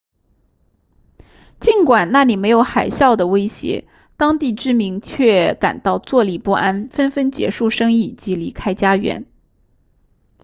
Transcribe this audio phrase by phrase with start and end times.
[1.59, 9.27] 尽管那里没有海啸的威胁当地居民却感到坐立不安纷纷结束生意及离开家园